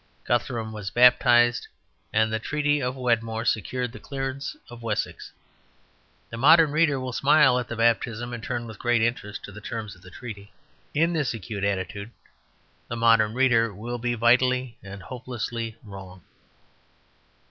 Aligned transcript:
Guthrum 0.23 0.71
was 0.71 0.89
baptized, 0.89 1.67
and 2.11 2.33
the 2.33 2.39
Treaty 2.39 2.81
of 2.81 2.95
Wedmore 2.95 3.45
secured 3.45 3.91
the 3.91 3.99
clearance 3.99 4.55
of 4.67 4.81
Wessex. 4.81 5.31
The 6.31 6.37
modern 6.37 6.71
reader 6.71 6.99
will 6.99 7.13
smile 7.13 7.59
at 7.59 7.67
the 7.67 7.75
baptism, 7.75 8.33
and 8.33 8.43
turn 8.43 8.65
with 8.65 8.79
greater 8.79 9.05
interest 9.05 9.43
to 9.43 9.51
the 9.51 9.61
terms 9.61 9.95
of 9.95 10.01
the 10.01 10.09
treaty. 10.09 10.51
In 10.95 11.13
this 11.13 11.35
acute 11.35 11.63
attitude 11.63 12.09
the 12.87 12.97
modern 12.97 13.35
reader 13.35 13.71
will 13.71 13.99
be 13.99 14.15
vitally 14.15 14.75
and 14.81 15.03
hopelessly 15.03 15.77
wrong. 15.83 16.23